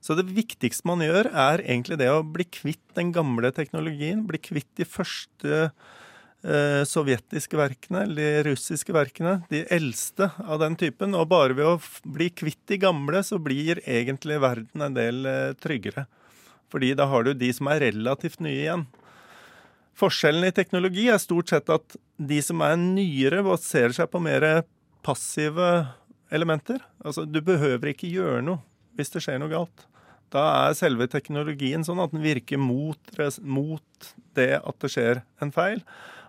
[0.04, 4.24] Så det viktigste man gjør, er egentlig det å bli kvitt den gamle teknologien.
[4.28, 9.40] Bli kvitt de første eh, sovjetiske verkene, de russiske verkene.
[9.50, 11.16] De eldste av den typen.
[11.18, 15.56] Og bare ved å bli kvitt de gamle, så blir egentlig verden en del eh,
[15.58, 16.06] tryggere.
[16.70, 18.86] Fordi da har du de som er relativt nye igjen.
[19.98, 24.44] Forskjellen i teknologi er stort sett at de som er nyere, baserer seg på mer
[25.04, 25.68] passive
[26.34, 26.82] elementer.
[27.04, 28.62] Altså, du behøver ikke gjøre noe
[28.98, 29.84] hvis det skjer noe galt.
[30.34, 35.52] Da er selve teknologien sånn at den virker mot, mot det at det skjer en
[35.54, 35.80] feil,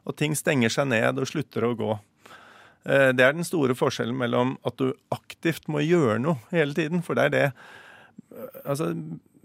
[0.08, 1.90] og ting stenger seg ned og slutter å gå.
[2.86, 7.04] Eh, det er den store forskjellen mellom at du aktivt må gjøre noe hele tiden,
[7.06, 7.50] for det er det
[8.68, 8.92] Altså,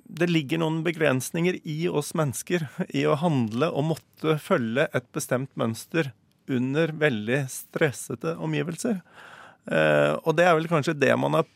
[0.04, 5.52] det ligger noen begrensninger i oss mennesker i å handle og måtte følge et bestemt
[5.56, 6.10] mønster
[6.52, 9.00] under veldig stressete omgivelser.
[9.70, 11.48] Eh, og det er vel kanskje det man har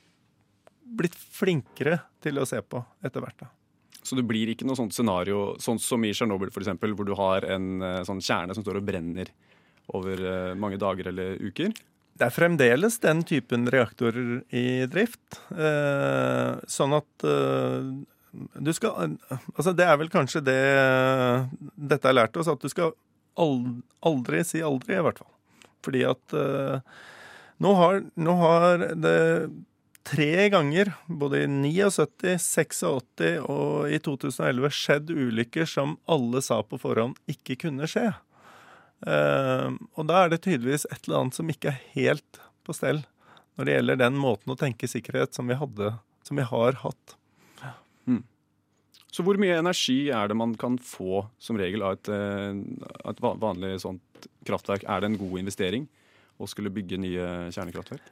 [0.98, 3.44] blitt flinkere til å se på etter hvert.
[3.44, 3.51] da.
[4.03, 7.44] Så det blir ikke noe sånt scenario, sånn som i Tsjernobyl f.eks., hvor du har
[7.51, 9.33] en eh, sånn kjerne som står og brenner
[9.96, 11.74] over eh, mange dager eller uker?
[12.18, 15.42] Det er fremdeles den typen reaktorer i drift.
[15.53, 17.27] Eh, sånn at
[18.59, 19.14] du skal
[19.57, 20.59] Altså, det er vel kanskje det
[21.79, 22.92] dette har lært oss, at du skal
[23.38, 25.33] aldri si aldri, i hvert fall.
[25.87, 26.94] Fordi at eh,
[27.62, 29.16] nå har, nå har det
[30.09, 31.90] tre ganger, både i 79,
[32.24, 32.83] 86
[33.44, 38.11] og i 2011, skjedd ulykker som alle sa på forhånd ikke kunne skje.
[39.07, 43.05] Uh, og da er det tydeligvis et eller annet som ikke er helt på stell
[43.55, 45.92] når det gjelder den måten å tenke sikkerhet som vi, hadde,
[46.27, 47.14] som vi har hatt.
[48.09, 48.24] Mm.
[49.12, 52.58] Så hvor mye energi er det man kan få som regel av et, eh,
[53.08, 54.84] et vanlig sånt kraftverk?
[54.84, 55.88] Er det en god investering?
[56.38, 58.02] å skulle bygge nye kjernekraftverk?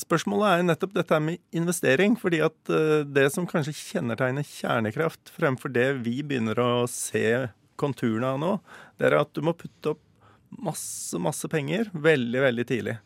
[0.00, 2.16] Spørsmålet er nettopp dette med investering.
[2.18, 7.48] fordi at eh, det som kanskje kjennetegner kjernekraft fremfor det vi begynner å se
[7.80, 8.54] konturene av nå,
[8.98, 10.02] det er at du må putte opp
[10.50, 12.96] masse, masse penger veldig, veldig tidlig.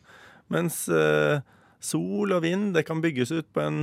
[0.51, 1.39] Mens uh,
[1.79, 3.79] sol og vind det kan bygges ut på en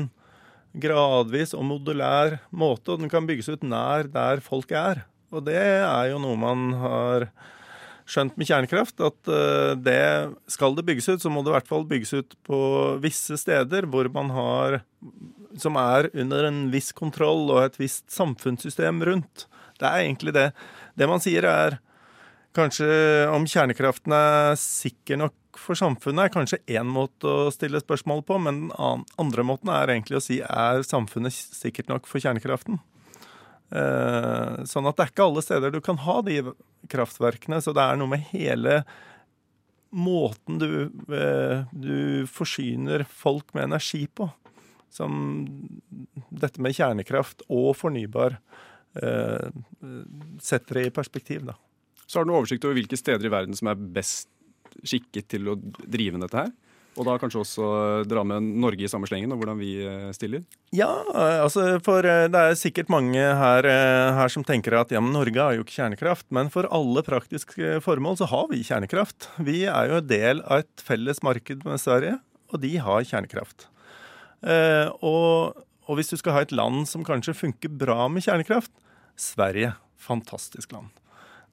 [0.73, 5.05] gradvis og modulær måte, og den kan bygges ut nær der folk er.
[5.33, 7.29] Og det er jo noe man har
[8.09, 10.03] skjønt med kjernekraft at eh, det
[10.51, 12.59] skal det bygges ut, så må det i hvert fall bygges ut på
[13.03, 14.83] visse steder hvor man har
[15.61, 19.47] Som er under en viss kontroll og et visst samfunnssystem rundt.
[19.77, 20.47] Det er egentlig det.
[20.97, 21.77] Det man sier, er
[22.57, 22.89] kanskje
[23.29, 28.39] om kjernekraften er sikker nok for samfunnet, er kanskje én måte å stille spørsmål på,
[28.43, 32.81] men den andre måten er egentlig å si er samfunnet sikkert nok for kjernekraften?
[33.73, 36.43] Eh, sånn at det er ikke alle steder du kan ha de
[36.93, 37.63] kraftverkene.
[37.65, 38.83] Så det er noe med hele
[39.93, 40.73] måten du,
[41.13, 44.29] eh, du forsyner folk med energi på,
[44.93, 45.45] som
[46.29, 48.39] dette med kjernekraft og fornybar
[49.01, 49.49] eh,
[50.41, 51.47] setter det i perspektiv.
[51.49, 51.57] da.
[52.07, 54.32] Så har du noe oversikt over hvilke steder i verden som er best
[54.81, 56.53] skikket til å drive dette her?
[56.93, 57.67] Og da kanskje også
[58.05, 60.43] dra med Norge i samme slengen, og hvordan vi eh, stiller?
[60.77, 65.01] Ja, altså for eh, det er sikkert mange her, eh, her, som tenker at ja,
[65.01, 66.29] men Norge har jo ikke kjernekraft.
[66.37, 69.31] Men for alle praktiske formål så har vi kjernekraft.
[69.41, 72.19] Vi er jo del av et felles marked med Sverige,
[72.53, 73.71] og de har kjernekraft.
[74.43, 78.73] Og, og hvis du skal ha et land som kanskje funker bra med kjernekraft
[79.17, 79.77] Sverige.
[80.03, 80.91] Fantastisk land.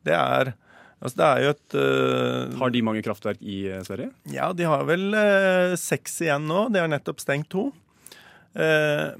[0.03, 0.55] Det er
[0.99, 4.11] Altså, det er jo et uh, Har de mange kraftverk i uh, Sverige?
[4.33, 6.67] Ja, de har vel uh, seks igjen nå.
[6.73, 7.71] De har nettopp stengt to.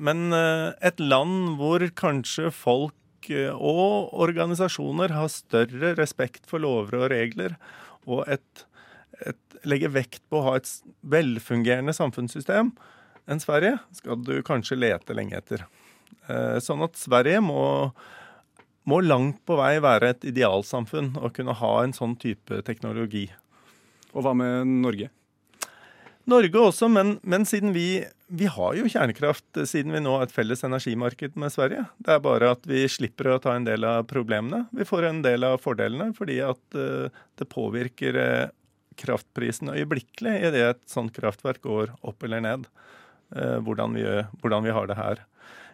[0.02, 7.54] men et land hvor kanskje folk og organisasjoner har større respekt for lover og regler,
[8.10, 8.64] og et,
[9.22, 10.72] et, legger vekt på å ha et
[11.14, 12.74] velfungerende samfunnssystem
[13.30, 15.68] enn Sverige, skal du kanskje lete lenge etter.
[16.66, 17.62] sånn at Sverige må
[18.88, 23.28] må langt på vei være et idealsamfunn å kunne ha en sånn type teknologi.
[24.14, 25.10] Og hva med Norge?
[26.30, 30.34] Norge også, men, men siden vi, vi, har jo kjernekraft siden vi nå har et
[30.34, 31.88] felles energimarked med Sverige.
[31.98, 34.66] Det er bare at vi slipper å ta en del av problemene.
[34.76, 38.52] Vi får en del av fordelene fordi at uh, det påvirker uh,
[39.00, 42.70] kraftprisen øyeblikkelig idet et sånt kraftverk går opp eller ned.
[43.30, 44.04] Hvordan, vi,
[44.42, 45.20] hvordan vi har det her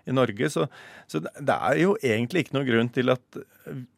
[0.05, 0.49] i Norge.
[0.53, 0.67] Så,
[1.09, 3.39] så, det er jo egentlig ikke noen grunn til at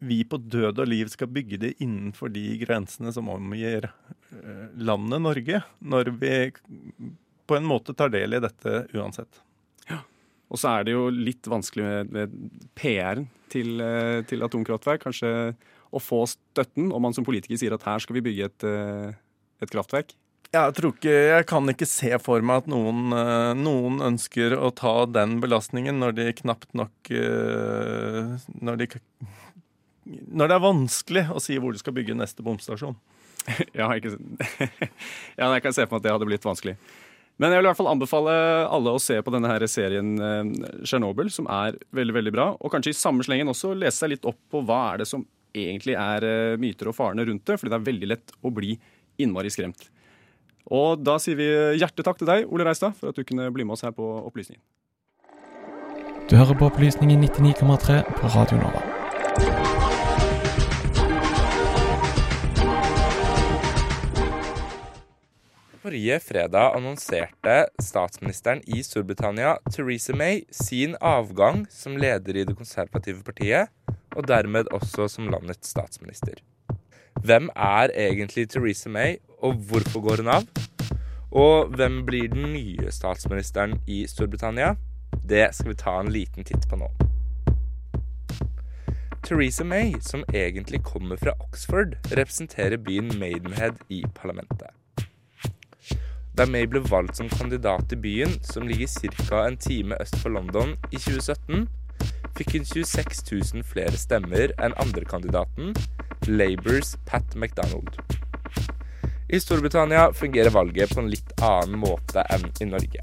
[0.04, 5.24] vi på død og liv skal bygge det innenfor de grensene som omgir eh, landet
[5.24, 6.34] Norge, når vi
[7.48, 9.40] på en måte tar del i dette uansett.
[9.88, 10.02] Ja.
[10.48, 12.38] Og så er det jo litt vanskelig med,
[12.78, 15.04] PR-en til, eh, til atomkraftverk.
[15.04, 15.32] Kanskje
[15.88, 19.16] å få støtten om man som politiker sier at her skal vi bygge et, eh,
[19.64, 20.12] et kraftverk.
[20.54, 24.70] Jeg tror ikke, jeg kan ikke se for meg at noen, eh, noen ønsker å
[24.72, 28.30] ta den belastningen når de knapt nok eh,
[28.64, 28.88] når, de,
[30.08, 32.96] når det er vanskelig å si hvor du skal bygge neste bomstasjon.
[33.78, 34.14] ja, ikke,
[35.40, 36.78] ja, jeg kan se for meg at det hadde blitt vanskelig.
[37.38, 38.32] Men jeg vil i hvert fall anbefale
[38.72, 40.16] alle å se på denne her serien
[40.80, 42.48] Tsjernobyl, som er veldig veldig bra.
[42.56, 45.22] Og kanskje i samme slengen også lese seg litt opp på hva er det som
[45.54, 47.60] egentlig er eh, myter og farene rundt det.
[47.60, 48.74] Fordi det er veldig lett å bli
[49.22, 49.86] innmari skremt.
[50.68, 51.48] Og da sier vi
[51.80, 54.60] hjertetakk til deg, Ole Reistad, for at du kunne bli med oss her på Opplysningen.
[56.28, 58.82] Du hører på Opplysningen 99,3 på Radio Nova.
[65.78, 73.24] Forrige fredag annonserte statsministeren i Storbritannia, Theresa May, sin avgang som leder i det konservative
[73.24, 73.72] partiet,
[74.12, 76.42] og dermed også som landets statsminister.
[77.24, 80.48] Hvem er egentlig Theresa May, og hvorfor går hun av?
[81.30, 84.74] Og hvem blir den nye statsministeren i Storbritannia?
[85.28, 86.88] Det skal vi ta en liten titt på nå.
[89.22, 94.72] Theresa May, som egentlig kommer fra Oxford, representerer byen Maidenhead i parlamentet.
[96.38, 98.86] Da May ble valgt som kandidat i byen, som ligger
[99.28, 99.46] ca.
[99.46, 101.68] en time øst for London, i 2017,
[102.38, 105.74] fikk hun 26 000 flere stemmer enn andrekandidaten,
[106.28, 108.00] Labours Pat MacDonald.
[109.28, 113.02] I Storbritannia fungerer valget på en litt annen måte enn i Norge.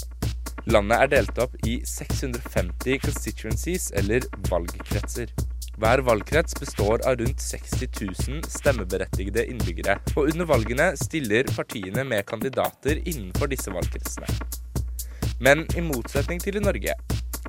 [0.73, 5.29] Landet er delt opp i 650 constituencies, eller valgkretser.
[5.77, 7.91] Hver valgkrets består av rundt 60
[8.31, 14.25] 000 stemmeberettigede innbyggere, og under valgene stiller partiene med kandidater innenfor disse valgkretsene.
[15.45, 16.97] Men i motsetning til i Norge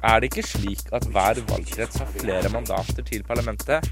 [0.04, 3.88] er det ikke slik at hver valgkrets har flere mandater til parlamentet.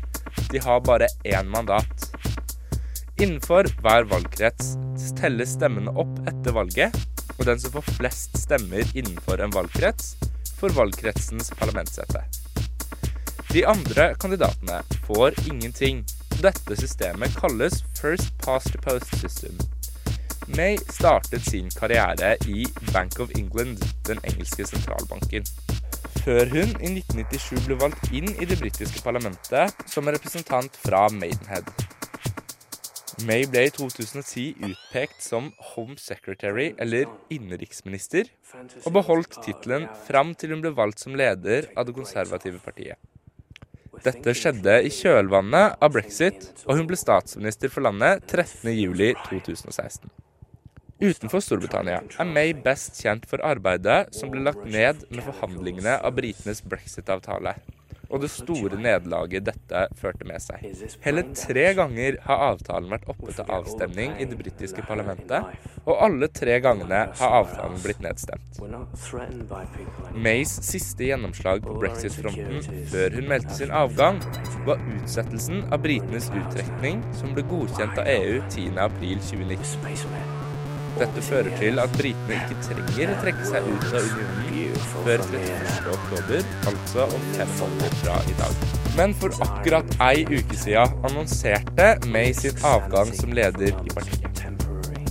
[0.52, 2.10] De har bare én mandat.
[3.14, 4.72] Innenfor hver valgkrets
[5.14, 6.96] telles stemmene opp etter valget,
[7.36, 10.16] og den som får flest stemmer innenfor en valgkrets,
[10.58, 12.24] får valgkretsens parlamentssete.
[13.52, 16.02] De andre kandidatene får ingenting.
[16.42, 19.62] Dette systemet kalles First Past the Post System.
[20.58, 23.78] May startet sin karriere i Bank of England,
[24.10, 25.46] den engelske sentralbanken.
[26.24, 31.93] Før hun i 1997 ble valgt inn i det britiske parlamentet som representant fra Maidenhead.
[33.22, 38.26] May ble i 2010 utpekt som Home Secretary, eller innenriksminister,
[38.82, 42.98] og beholdt tittelen fram til hun ble valgt som leder av det konservative partiet.
[44.04, 50.10] Dette skjedde i kjølvannet av brexit, og hun ble statsminister for landet 13.07.2016.
[51.04, 56.14] Utenfor Storbritannia er May best kjent for arbeidet som ble lagt ned med forhandlingene av
[56.18, 57.54] britenes brexit-avtale,
[58.10, 60.64] og det store nederlaget dette førte med seg.
[61.04, 66.28] Hele tre ganger har avtalen vært oppe til avstemning i det britiske parlamentet, og alle
[66.32, 68.60] tre gangene har avtalen blitt nedstemt.
[70.14, 74.22] Mays siste gjennomslag på brexit-fronten før hun meldte sin avgang,
[74.68, 80.33] var utsettelsen av britenes uttrekning, som ble godkjent av EU 10.4.2019.
[80.94, 84.44] Dette fører til at britene ikke trenger å trekke seg ut av unionen
[85.04, 85.88] før 31.
[85.92, 88.60] oktober, altså om fem måneder fra i dag.
[88.96, 94.44] Men for akkurat ei uke siden annonserte May sin avgang som leder i partiet.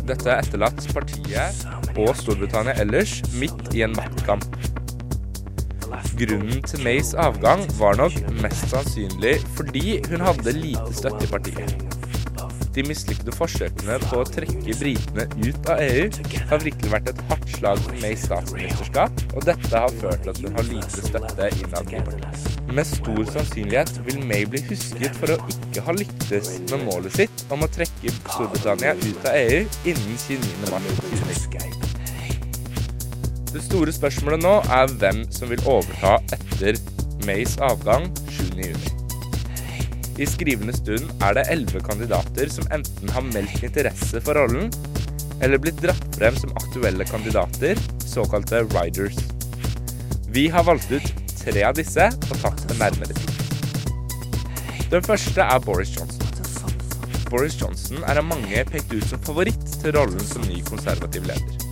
[0.07, 4.47] Dette er etterlatt partiet og Storbritannia ellers midt i en maktkamp.
[6.19, 11.92] Grunnen til Mays avgang var nok mest sannsynlig fordi hun hadde lite støtte i partiet.
[12.73, 16.07] De mislykkede forsøkene på å trekke britene ut av EU
[16.49, 20.41] har virkelig vært et hardt slag for Mays statsministerskap, og dette har ført til at
[20.41, 22.47] hun har lite støtte innad i partiet.
[22.73, 27.45] Med stor sannsynlighet vil May bli husket for å ikke ha lyktes med målet sitt
[27.53, 29.61] om å trekke Storbritannia ut av EU
[29.93, 30.71] innen 29.
[30.73, 31.45] mars
[33.53, 36.81] Det store spørsmålet nå er hvem som vil overta etter
[37.27, 38.92] Mays avgang 7.6.
[40.21, 44.69] I skrivende stund er det elleve kandidater som enten har meldt interesse for rollen,
[45.41, 49.17] eller blitt dratt frem som aktuelle kandidater, såkalte riders.
[50.29, 54.85] Vi har valgt ut tre av disse og tatt en nærmere titt.
[54.93, 56.21] Den første er Boris Johnson.
[57.33, 61.62] Boris Johnson er av mange pekt ut som favoritt til rollen som ny konservativ leder.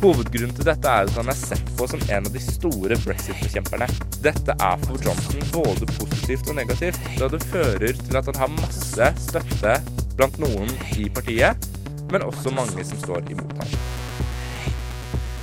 [0.00, 3.84] Hovedgrunnen til dette er at han er sett på som en av de store brexit-bekjemperne.
[4.24, 8.54] Dette er for Johnson både positivt og negativt, da det fører til at han har
[8.54, 9.74] masse støtte
[10.16, 11.68] blant noen i partiet,
[12.14, 13.76] men også mange som står imot ham.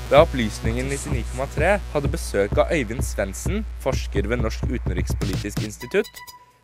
[0.10, 6.10] Da Opplysningen 99,3 hadde besøk av Øyvind Svendsen, forsker ved Norsk utenrikspolitisk institutt,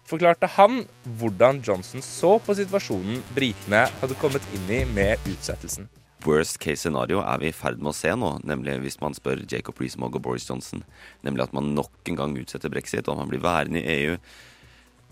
[0.09, 0.88] forklarte han
[1.20, 5.93] hvordan Johnson så på situasjonen britene hadde kommet inn i med utsettelsen.
[6.24, 9.43] Worst case scenario er vi i ferd med å se nå, nemlig hvis man spør
[9.49, 10.86] Jacob Rees-Mogg og Boris Johnson,
[11.26, 14.17] nemlig at man nok en gang utsetter brexit, og man blir værende i EU.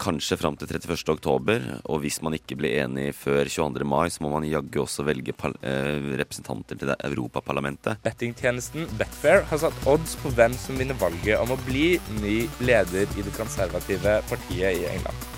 [0.02, 1.14] kanskje fram til 31.
[1.14, 1.66] oktober.
[1.86, 3.86] Og hvis man ikke blir enig før 22.
[3.86, 8.02] mai, så må man jaggu også velge eh, representanter til det Europaparlamentet.
[8.06, 13.06] Bettingtjenesten Betfair har satt odds på hvem som vinner valget om å bli ny leder
[13.14, 15.30] i det konservative partiet i England.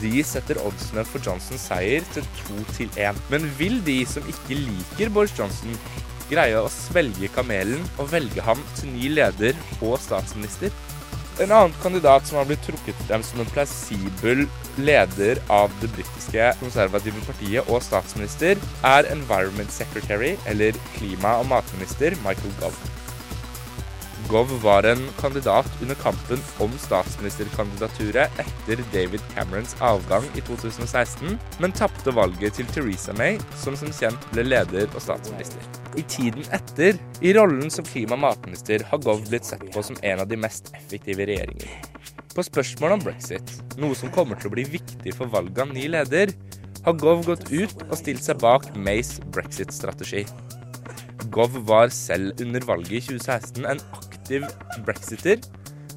[0.00, 3.18] De setter oddsene for Johnsons seier til to til én.
[3.32, 5.76] Men vil de som ikke liker Boris Johnson,
[6.30, 10.72] greie å svelge kamelen og velge ham til ny leder og statsminister?
[11.40, 14.44] En annen kandidat som har blitt trukket til dem som en plausibel
[14.80, 22.16] leder av det britiske konservative partiet og statsminister, er Environment Secretary, eller klima- og matminister,
[22.26, 22.99] Michael Gove.
[24.30, 31.72] Gove var en kandidat under kampen om statsministerkandidaturet etter David Camerons avgang i 2016, men
[31.74, 35.64] tapte valget til Theresa May, som som kjent ble leder og statsminister.
[35.98, 39.98] I tiden etter, i rollen som klima- og matminister, har Gov blitt sett på som
[39.98, 41.80] en av de mest effektive regjeringene.
[42.30, 45.88] På spørsmål om brexit, noe som kommer til å bli viktig for valget av ny
[45.90, 46.30] leder,
[46.86, 50.22] har Gov gått ut og stilt seg bak Mays brexit-strategi.
[51.34, 54.09] Gov var selv under valget i 2016 en aktiv
[54.86, 55.40] brexiter,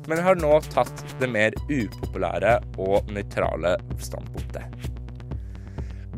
[0.09, 4.89] men har nå tatt det mer upopulære og nøytrale standpunktet.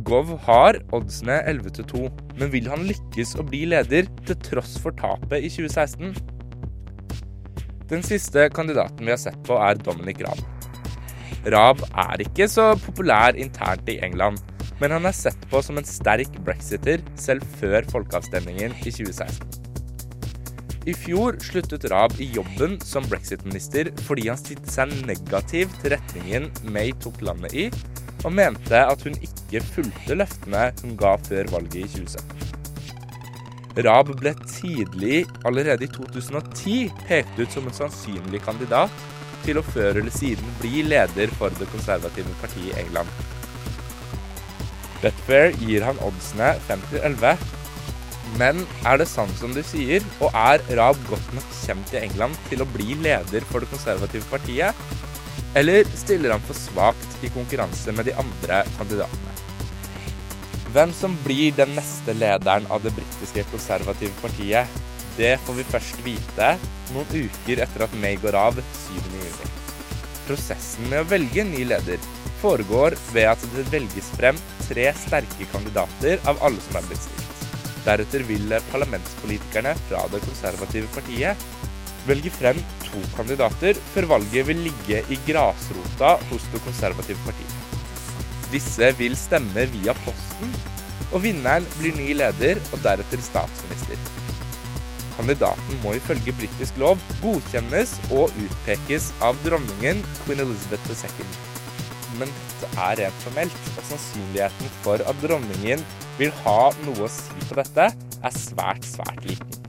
[0.05, 2.01] Gov har oddsene 11 til 2,
[2.37, 6.13] men vil han lykkes å bli leder til tross for tapet i 2016?
[7.89, 10.41] Den siste kandidaten vi har sett på, er Dominic Raab.
[11.53, 14.41] Raab er ikke så populær internt i England,
[14.81, 19.64] men han er sett på som en sterk brexiter selv før folkeavstemningen i 2016.
[20.85, 26.45] I fjor sluttet Raab i jobben som brexit-minister fordi han stilte seg negativ til retningen
[26.69, 27.65] May tok landet i,
[28.21, 32.45] og mente at hun ikke fulgte løftene hun ga før valget i 2017.
[33.85, 36.77] Raab ble tidlig, allerede i 2010,
[37.09, 39.03] pekt ut som en sannsynlig kandidat
[39.43, 43.09] til å før eller siden bli leder for det konservative partiet i England.
[45.01, 47.64] Betfair gir han oddsene 5 til 11.
[48.39, 52.37] Men er det sant som du sier, og er Raab godt nok kjent i England
[52.49, 54.85] til å bli leder for det konservative partiet?
[55.55, 59.35] Eller stiller han for svakt i konkurranse med de andre kandidatene?
[60.75, 64.81] Hvem som blir den neste lederen av det britiske konservative partiet,
[65.15, 66.49] det får vi først vite
[66.91, 69.53] noen uker etter at May går av 7.6.
[70.25, 72.03] Prosessen med å velge ny leder
[72.41, 77.24] foregår ved at det velges frem tre sterke kandidater av alle som er blitt stilt.
[77.85, 81.45] Deretter vil parlamentspolitikerne fra det konservative partiet
[82.05, 87.55] velge frem to kandidater før valget vil ligge i grasrota hos det konservative partiet.
[88.53, 90.53] Disse vil stemme via posten,
[91.11, 93.99] og vinneren blir ny leder og deretter statsminister.
[95.15, 101.54] Kandidaten må ifølge britisk lov godkjennes og utpekes av dronningen Queen Elizabeth II.
[102.19, 105.83] Men det er rent formelt, og sannsynligheten for at dronningen
[106.19, 107.89] vil ha noe å si på dette,
[108.25, 109.61] er svært, svært liten.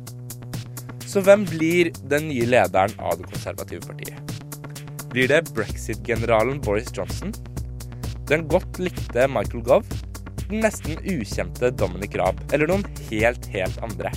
[1.06, 4.36] Så hvem blir den nye lederen av det konservative partiet?
[5.12, 7.32] Blir det brexit-generalen Boris Johnson?
[8.28, 10.00] Den godt likte Michael Gove?
[10.46, 12.42] Den nesten ukjente Dominic Raab?
[12.52, 14.12] Eller noen helt, helt andre?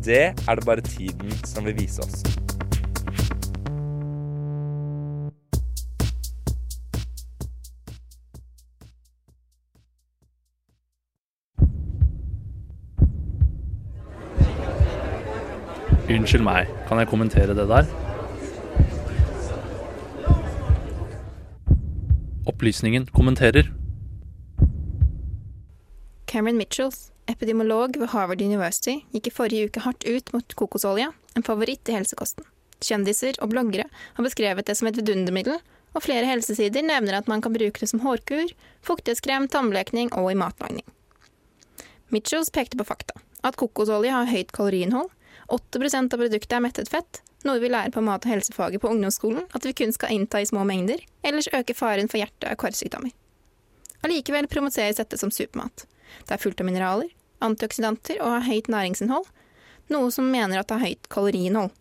[0.00, 2.39] Det er det bare tiden som vil vise oss.
[16.30, 17.88] Unnskyld meg, kan jeg kommentere det der?
[22.46, 23.66] Opplysningen kommenterer.
[26.30, 31.48] Cameron Mitchells, epidemiolog ved Harvard University, gikk i forrige uke hardt ut mot kokosolje, en
[31.50, 32.46] favoritt i helsekosten.
[32.78, 35.58] Kjendiser og bloggere har beskrevet det som et vidundermiddel,
[35.98, 38.54] og flere helsesider nevner at man kan bruke det som hårkur,
[38.86, 40.86] fuktighetskrem, tannblekning og i matlagning.
[42.14, 43.18] Mitchells pekte på fakta.
[43.42, 45.10] At kokosolje har høyt kaloriinnhold,
[45.50, 49.48] 8% av produktet er mettet fett, noe vi lærer på mat- og helsefaget på ungdomsskolen
[49.56, 53.12] at vi kun skal innta i små mengder, ellers øker faren for hjerte- og karsykdommer.
[54.06, 55.84] Allikevel promoteres dette som supermat.
[56.26, 57.10] Det er fullt av mineraler,
[57.44, 59.26] antioksidanter og har høyt næringsinnhold,
[59.90, 61.74] noe som mener at det har høyt kaloriinnhold.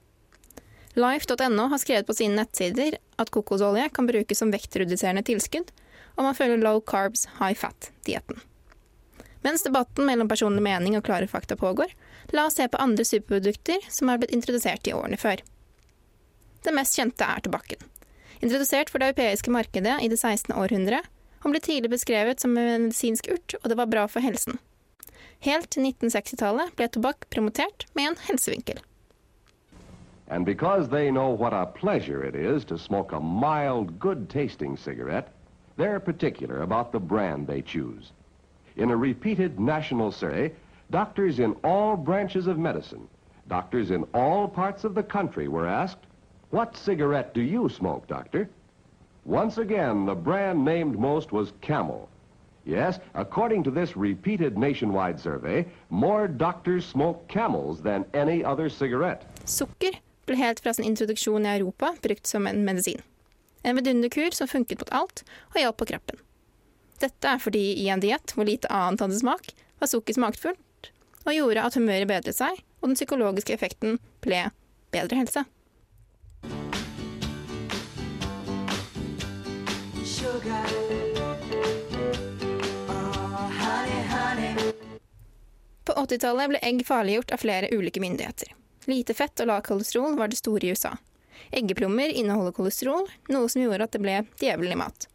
[1.00, 5.70] Life.no har skrevet på sine nettsider at kokosolje kan brukes som vektreduserende tilskudd,
[6.18, 8.42] og man følger low carbs, high fat-dietten.
[9.46, 11.94] Mens debatten mellom personlig mening og klare fakta pågår,
[12.36, 15.42] la oss se på andre superprodukter som har blitt introdusert i årene før.
[16.64, 17.82] Det mest kjente er tobakken.
[18.40, 20.56] Introdusert for det europeiske markedet i det 16.
[20.56, 21.02] århundre,
[21.44, 24.60] og ble tidlig beskrevet som en medisinsk urt, og det var bra for helsen.
[25.44, 28.82] Helt til 1960-tallet ble tobakk promotert med en helsevinkel.
[30.30, 35.34] And because they know what a pleasure it is to smoke a mild, good-tasting cigarette,
[35.78, 38.12] they're particular about the brand they choose.
[38.76, 40.52] In a repeated national survey,
[40.92, 43.08] doctors in all branches of medicine,
[43.48, 46.06] doctors in all parts of the country were asked,
[46.50, 48.50] what cigarette do you smoke, doctor?
[49.26, 52.10] Once again, the brand named most was Camel.
[52.66, 59.26] Yes, according to this repeated nationwide survey, more doctors smoke Camels than any other cigarette.
[59.46, 63.02] Sukker ble helt fra sin introduksjon i Europa brukt som en medisin.
[63.64, 65.24] En vidunderkur som funket mot alt
[65.54, 66.22] og hjalp på kroppen.
[67.00, 70.60] Dette er fordi i en diett hvor lite annet hadde smak, var sukker smakfullt
[71.26, 74.48] og gjorde at humøret bedret seg, og den psykologiske effekten ble
[74.94, 75.46] bedre helse.
[85.90, 88.54] På 80-tallet ble egg farliggjort av flere ulike myndigheter.
[88.90, 90.96] Lite fett og lav kolesterol var det store i USA.
[91.52, 95.08] Eggeplommer inneholder kolesterol, noe som gjorde at det ble djevelen i mat.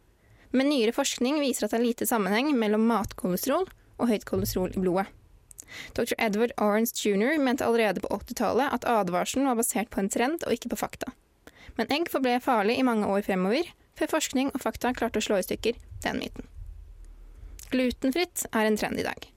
[0.55, 4.81] Men nyere forskning viser at det er lite sammenheng mellom matkolesterol og høyt kolesterol i
[4.83, 5.07] blodet.
[5.97, 6.15] Dr.
[6.17, 7.37] Edward Orange jr.
[7.41, 11.13] mente allerede på 80-tallet at advarselen var basert på en trend og ikke på fakta.
[11.75, 15.39] Men egg forble farlig i mange år fremover, før forskning og fakta klarte å slå
[15.39, 16.51] i stykker den myten.
[17.71, 19.31] Glutenfritt er en trend i dag.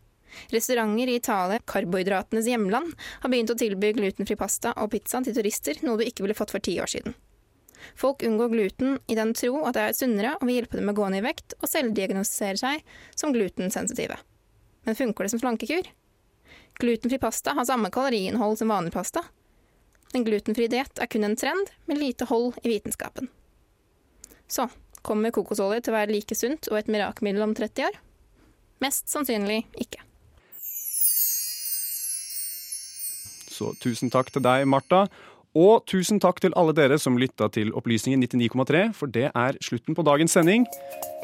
[0.53, 5.81] Restauranter i Italia, karbohydratenes hjemland, har begynt å tilby glutenfri pasta og pizza til turister,
[5.83, 7.17] noe du ikke ville fått for ti år siden.
[7.99, 10.97] Folk unngår gluten i den tro at det er sunnere og vil hjelpe dem med
[10.97, 14.19] å gå ned i vekt, og selvdiagnostisere seg som glutensensitive.
[14.87, 15.89] Men funker det som slankekur?
[16.79, 19.25] Glutenfri pasta har samme kaloriinnhold som vanlig pasta.
[20.15, 23.29] En glutenfri diett er kun en trend med lite hold i vitenskapen.
[24.47, 24.69] Så
[25.03, 27.99] kommer kokosolje til å være like sunt og et mirakelmiddel om 30 år?
[28.85, 30.05] Mest sannsynlig ikke.
[33.51, 35.09] Så tusen takk til deg, Marta.
[35.59, 39.99] Og tusen takk til alle dere som lytta til Opplysningen 99,3, for det er slutten
[39.99, 40.69] på dagens sending.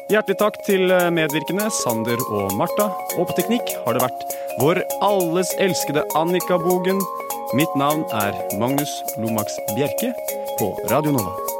[0.05, 2.91] Hjertelig takk til medvirkende Sander og Marta.
[3.17, 7.01] Og på teknikk har det vært vår alles elskede Annika Bogen.
[7.57, 10.13] Mitt navn er Magnus Lomax Bjerke
[10.61, 11.54] på Radio Nova.